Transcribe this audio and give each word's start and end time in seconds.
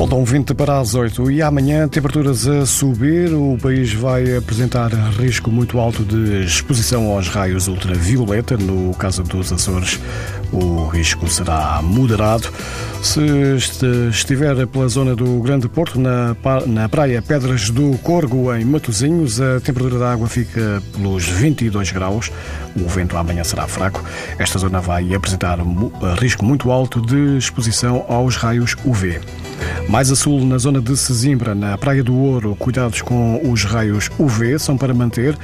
Faltam 0.00 0.24
20 0.24 0.54
para 0.54 0.78
as 0.78 0.94
8 0.94 1.30
e 1.30 1.42
amanhã 1.42 1.86
temperaturas 1.86 2.48
a 2.48 2.64
subir. 2.64 3.34
O 3.34 3.58
país 3.60 3.92
vai 3.92 4.34
apresentar 4.34 4.88
risco 4.88 5.50
muito 5.50 5.78
alto 5.78 6.02
de 6.02 6.42
exposição 6.42 7.10
aos 7.10 7.28
raios 7.28 7.68
ultravioleta. 7.68 8.56
No 8.56 8.94
caso 8.94 9.22
dos 9.22 9.52
Açores, 9.52 10.00
o 10.50 10.86
risco 10.86 11.28
será 11.28 11.82
moderado. 11.82 12.48
Se 13.02 13.20
estiver 14.08 14.66
pela 14.68 14.88
zona 14.88 15.14
do 15.14 15.38
Grande 15.40 15.68
Porto, 15.68 16.00
na, 16.00 16.88
praia 16.88 17.20
Pedras 17.20 17.68
do 17.68 17.98
Corgo, 17.98 18.54
em 18.54 18.64
Matosinhos, 18.64 19.38
a 19.38 19.60
temperatura 19.60 19.98
da 19.98 20.12
água 20.14 20.26
fica 20.26 20.82
pelos 20.94 21.28
22 21.28 21.92
graus. 21.92 22.32
O 22.74 22.88
vento 22.88 23.18
amanhã 23.18 23.44
será 23.44 23.68
fraco. 23.68 24.02
Esta 24.38 24.58
zona 24.58 24.80
vai 24.80 25.14
apresentar 25.14 25.58
risco 26.18 26.42
muito 26.42 26.70
alto 26.70 27.02
de 27.02 27.36
exposição 27.36 28.06
aos 28.08 28.36
raios 28.36 28.74
UV. 28.82 29.20
Mais 29.88 30.10
a 30.10 30.16
sul, 30.16 30.44
na 30.44 30.56
zona 30.58 30.80
de 30.80 30.96
Sesimbra, 30.96 31.54
na 31.54 31.76
Praia 31.76 32.02
do 32.04 32.14
Ouro, 32.14 32.54
cuidados 32.56 33.02
com 33.02 33.40
os 33.50 33.64
raios 33.64 34.10
UV 34.18 34.58
são 34.58 34.76
para 34.76 34.94
manter. 34.94 35.36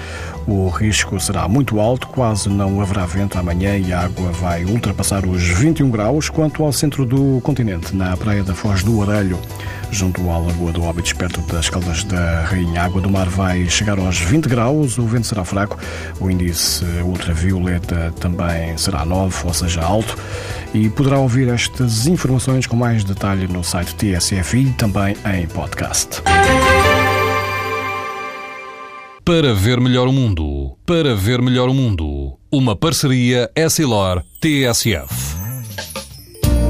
O 0.47 0.69
risco 0.69 1.19
será 1.19 1.49
muito 1.49 1.81
alto, 1.81 2.07
quase 2.09 2.49
não 2.49 2.81
haverá 2.81 3.05
vento 3.07 3.39
amanhã 3.39 3.77
e 3.77 3.93
a 3.93 4.03
água 4.03 4.31
vai 4.33 4.65
ultrapassar 4.65 5.27
os 5.27 5.43
21 5.43 5.91
graus. 5.91 6.29
Quanto 6.29 6.63
ao 6.63 6.73
centro 6.73 7.05
do 7.05 7.41
continente, 7.43 7.95
na 7.95 8.17
Praia 8.17 8.45
da 8.45 8.55
Foz 8.55 8.83
do 8.83 8.99
Orelho, 8.99 9.39
junto 9.91 10.29
à 10.31 10.39
Lagoa 10.39 10.73
do 10.73 10.83
Óbidos, 10.83 11.13
perto 11.13 11.41
das 11.53 11.69
Caldas 11.69 12.05
da 12.05 12.43
Rainha, 12.43 12.83
a 12.83 12.85
água 12.85 13.01
do 13.01 13.11
mar 13.11 13.29
vai 13.29 13.69
chegar 13.69 13.99
aos 13.99 14.19
20 14.19 14.49
graus, 14.49 14.99
o 14.99 15.07
vento 15.07 15.27
será 15.27 15.45
fraco, 15.45 15.79
o 16.21 16.31
índice 16.31 16.85
ultravioleta 17.05 18.13
também 18.21 18.77
será 18.77 19.05
9, 19.05 19.47
ou 19.47 19.55
seja, 19.55 19.83
alto 19.83 20.17
e 20.75 20.89
poderá 20.91 21.19
ouvir 21.19 21.49
estas 21.49 22.07
informações 22.07 22.67
com 22.67 22.77
mais 22.77 23.05
detalhe 23.05 23.47
no 23.47 23.65
site 23.65 23.95
TSF 23.95 24.59
e 24.59 24.73
também 24.73 25.17
em 25.35 25.47
podcast. 25.47 26.23
Para 29.25 29.55
ver 29.55 29.81
melhor 29.81 30.07
o 30.07 30.13
mundo, 30.13 30.77
para 30.87 31.15
ver 31.15 31.43
melhor 31.43 31.69
o 31.69 31.75
mundo, 31.75 32.39
uma 32.51 32.77
parceria 32.77 33.51
Essilor-TSF. 33.57 35.36